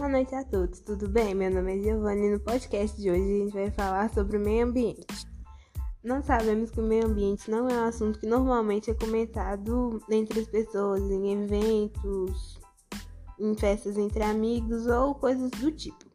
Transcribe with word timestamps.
Boa 0.00 0.08
noite 0.08 0.34
a 0.34 0.42
todos, 0.42 0.80
tudo 0.80 1.06
bem? 1.10 1.34
Meu 1.34 1.50
nome 1.50 1.78
é 1.78 1.82
Giovanni 1.82 2.28
e 2.28 2.30
no 2.30 2.40
podcast 2.40 2.98
de 2.98 3.10
hoje 3.10 3.20
a 3.20 3.38
gente 3.44 3.52
vai 3.52 3.70
falar 3.70 4.08
sobre 4.08 4.38
o 4.38 4.40
meio 4.40 4.64
ambiente. 4.64 5.06
Nós 6.02 6.24
sabemos 6.24 6.70
que 6.70 6.80
o 6.80 6.82
meio 6.82 7.04
ambiente 7.04 7.50
não 7.50 7.68
é 7.68 7.74
um 7.74 7.84
assunto 7.84 8.18
que 8.18 8.26
normalmente 8.26 8.90
é 8.90 8.94
comentado 8.94 10.02
entre 10.10 10.40
as 10.40 10.46
pessoas, 10.46 11.02
em 11.02 11.42
eventos, 11.44 12.58
em 13.38 13.54
festas 13.54 13.98
entre 13.98 14.22
amigos 14.22 14.86
ou 14.86 15.14
coisas 15.14 15.50
do 15.50 15.70
tipo. 15.70 16.06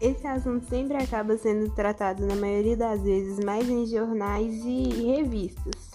Esse 0.00 0.24
assunto 0.24 0.64
sempre 0.68 0.96
acaba 0.96 1.36
sendo 1.36 1.68
tratado, 1.74 2.24
na 2.24 2.36
maioria 2.36 2.76
das 2.76 3.02
vezes, 3.02 3.44
mais 3.44 3.68
em 3.68 3.84
jornais 3.84 4.64
e 4.64 5.12
revistas. 5.12 5.90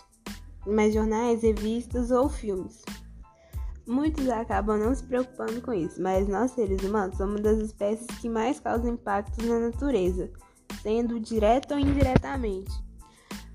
Mais 0.68 0.94
jornais, 0.94 1.42
revistas 1.42 2.11
ou 2.11 2.28
filmes. 2.28 2.83
Muitos 3.88 4.30
acabam 4.30 4.78
não 4.78 4.94
se 4.94 5.04
preocupando 5.04 5.62
com 5.62 5.74
isso, 5.74 6.02
mas 6.02 6.28
nós 6.28 6.52
seres 6.52 6.82
humanos 6.84 7.18
somos 7.18 7.36
uma 7.36 7.42
das 7.42 7.58
espécies 7.58 8.07
que 8.20 8.30
mais 8.30 8.60
causam 8.60 8.94
impactos 8.94 9.46
na 9.46 9.60
natureza, 9.60 10.30
sendo 10.82 11.20
direto 11.20 11.74
ou 11.74 11.80
indiretamente. 11.80 12.71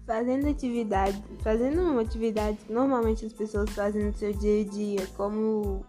Fazendo 0.04 0.48
atividade, 0.48 1.22
fazendo 1.42 1.82
uma 1.82 2.02
atividade 2.02 2.58
que 2.58 2.72
normalmente 2.72 3.24
as 3.24 3.32
pessoas 3.32 3.70
fazem 3.70 4.04
no 4.04 4.16
seu 4.16 4.32
dia 4.32 4.62
a 4.62 4.64
dia, 4.64 5.06
como 5.16 5.84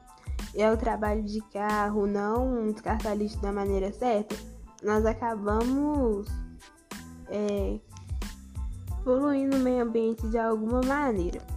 é 0.55 0.71
o 0.71 0.77
trabalho 0.77 1.23
de 1.23 1.39
carro, 1.51 2.07
não 2.07 2.71
descartar 2.71 3.13
lixo 3.13 3.39
da 3.41 3.51
maneira 3.51 3.91
certa, 3.91 4.35
nós 4.83 5.05
acabamos 5.05 6.27
é, 7.29 7.79
poluindo 9.03 9.57
o 9.57 9.59
meio 9.59 9.83
ambiente 9.83 10.27
de 10.27 10.37
alguma 10.37 10.81
maneira. 10.81 11.56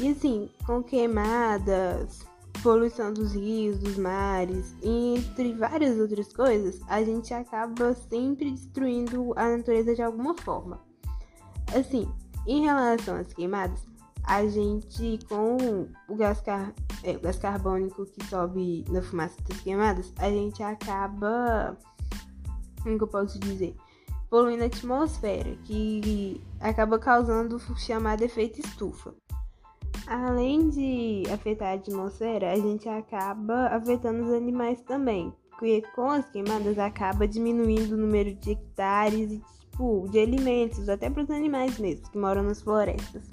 E 0.00 0.10
assim, 0.10 0.48
com 0.64 0.80
queimadas, 0.80 2.24
poluição 2.62 3.12
dos 3.12 3.32
rios, 3.32 3.78
dos 3.78 3.96
mares, 3.96 4.74
entre 4.80 5.52
várias 5.54 5.98
outras 5.98 6.32
coisas, 6.32 6.80
a 6.88 7.02
gente 7.02 7.34
acaba 7.34 7.94
sempre 7.94 8.52
destruindo 8.52 9.32
a 9.36 9.56
natureza 9.56 9.96
de 9.96 10.02
alguma 10.02 10.36
forma. 10.36 10.80
Assim, 11.76 12.08
em 12.46 12.62
relação 12.62 13.16
às 13.16 13.32
queimadas, 13.32 13.80
a 14.22 14.46
gente 14.46 15.18
com 15.28 15.88
o 16.08 16.14
gás, 16.14 16.40
car 16.42 16.72
é, 17.02 17.16
o 17.16 17.20
gás 17.20 17.38
carbônico 17.38 18.06
que 18.06 18.24
sobe 18.26 18.84
na 18.90 19.02
fumaça 19.02 19.36
das 19.48 19.60
queimadas, 19.60 20.12
a 20.18 20.30
gente 20.30 20.62
acaba, 20.62 21.76
como 22.82 22.98
que 22.98 23.04
eu 23.04 23.08
posso 23.08 23.38
dizer, 23.40 23.74
poluindo 24.30 24.62
a 24.62 24.66
atmosfera, 24.66 25.56
que 25.64 26.40
acaba 26.60 26.98
causando 27.00 27.56
o 27.56 27.76
chamado 27.76 28.22
efeito 28.22 28.60
estufa. 28.60 29.12
Além 30.08 30.70
de 30.70 31.24
afetar 31.30 31.68
a 31.68 31.74
atmosfera, 31.74 32.52
a 32.52 32.56
gente 32.56 32.88
acaba 32.88 33.66
afetando 33.66 34.24
os 34.24 34.32
animais 34.32 34.80
também, 34.80 35.34
porque 35.50 35.82
com 35.94 36.08
as 36.10 36.26
queimadas 36.30 36.78
acaba 36.78 37.28
diminuindo 37.28 37.92
o 37.92 37.98
número 37.98 38.34
de 38.36 38.52
hectares 38.52 39.32
e 39.32 39.42
tipo, 39.60 40.08
de 40.10 40.18
alimentos, 40.18 40.88
até 40.88 41.10
para 41.10 41.24
os 41.24 41.30
animais 41.30 41.78
mesmo, 41.78 42.10
que 42.10 42.16
moram 42.16 42.42
nas 42.42 42.62
florestas. 42.62 43.28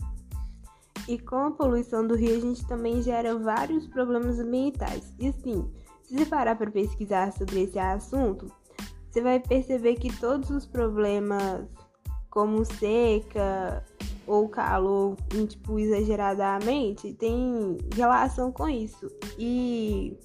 E 1.07 1.17
com 1.17 1.37
a 1.37 1.51
poluição 1.51 2.05
do 2.05 2.13
rio, 2.13 2.35
a 2.35 2.41
gente 2.41 2.67
também 2.67 3.01
gera 3.01 3.37
vários 3.37 3.87
problemas 3.87 4.37
ambientais. 4.37 5.13
E 5.17 5.29
assim, 5.29 5.71
se 6.03 6.17
você 6.17 6.25
parar 6.25 6.57
para 6.57 6.69
pesquisar 6.69 7.31
sobre 7.31 7.63
esse 7.63 7.79
assunto, 7.79 8.51
você 9.09 9.21
vai 9.21 9.39
perceber 9.39 9.95
que 9.95 10.13
todos 10.19 10.49
os 10.49 10.65
problemas, 10.65 11.65
como 12.29 12.65
seca, 12.65 13.81
ou 14.27 14.49
calor 14.49 15.15
tipo 15.47 15.79
exageradamente 15.79 17.13
tem 17.13 17.77
relação 17.95 18.51
com 18.51 18.67
isso. 18.67 19.09
E 19.37 20.17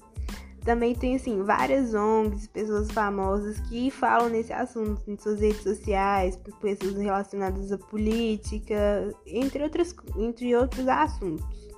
também 0.63 0.93
tem 0.93 1.15
assim 1.15 1.41
várias 1.41 1.93
ONGs, 1.93 2.47
pessoas 2.47 2.91
famosas 2.91 3.59
que 3.61 3.89
falam 3.89 4.29
nesse 4.29 4.53
assunto 4.53 5.01
em 5.07 5.17
suas 5.17 5.39
redes 5.39 5.63
sociais, 5.63 6.39
pessoas 6.61 6.97
relacionadas 6.97 7.71
à 7.71 7.77
política, 7.77 9.13
entre 9.25 9.63
outras 9.63 9.95
entre 10.17 10.55
outros 10.55 10.87
assuntos. 10.87 11.71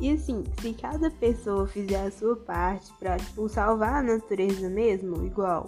E 0.00 0.10
assim, 0.10 0.44
se 0.60 0.74
cada 0.74 1.10
pessoa 1.10 1.66
fizer 1.66 2.06
a 2.06 2.10
sua 2.10 2.36
parte 2.36 2.92
para 2.98 3.16
tipo, 3.16 3.48
salvar 3.48 3.94
a 3.94 4.02
natureza 4.02 4.68
mesmo, 4.68 5.24
igual 5.24 5.66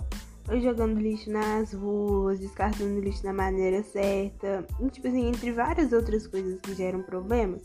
jogando 0.61 0.99
lixo 0.99 1.31
nas 1.31 1.73
ruas, 1.73 2.39
descartando 2.41 3.01
lixo 3.01 3.23
da 3.23 3.33
maneira 3.33 3.83
certa, 3.83 4.65
tipo 4.91 5.09
assim, 5.09 5.29
entre 5.29 5.53
várias 5.53 5.93
outras 5.93 6.27
coisas 6.27 6.61
que 6.61 6.75
geram 6.75 7.03
problemas, 7.03 7.63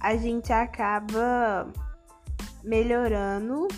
a 0.00 0.16
gente 0.16 0.52
acaba 0.52 1.70
melhorando 2.64 3.68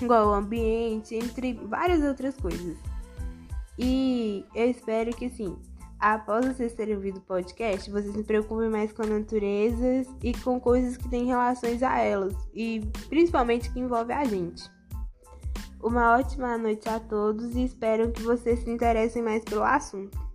igual 0.00 0.28
o 0.28 0.32
ambiente, 0.32 1.14
entre 1.14 1.54
várias 1.54 2.02
outras 2.02 2.36
coisas. 2.36 2.76
E 3.78 4.44
eu 4.54 4.68
espero 4.70 5.14
que 5.14 5.30
sim, 5.30 5.56
após 5.98 6.44
vocês 6.44 6.74
terem 6.74 6.96
ouvido 6.96 7.18
o 7.18 7.22
podcast, 7.22 7.90
vocês 7.90 8.14
se 8.14 8.24
preocupem 8.24 8.68
mais 8.68 8.92
com 8.92 9.02
a 9.02 9.06
natureza 9.06 10.02
e 10.22 10.32
com 10.38 10.60
coisas 10.60 10.96
que 10.96 11.08
têm 11.08 11.26
relações 11.26 11.82
a 11.82 11.98
elas, 11.98 12.34
e 12.52 12.80
principalmente 13.08 13.70
que 13.70 13.80
envolve 13.80 14.12
a 14.12 14.24
gente. 14.24 14.62
Uma 15.82 16.16
ótima 16.16 16.56
noite 16.56 16.88
a 16.88 17.00
todos 17.00 17.56
e 17.56 17.64
espero 17.64 18.12
que 18.12 18.22
vocês 18.22 18.60
se 18.60 18.70
interessem 18.70 19.20
mais 19.20 19.42
pelo 19.42 19.64
assunto. 19.64 20.31